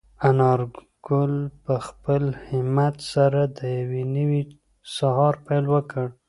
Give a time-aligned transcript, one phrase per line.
[0.29, 4.41] انارګل په خپل همت سره د یو نوي
[4.97, 6.05] سهار پیل وکړ.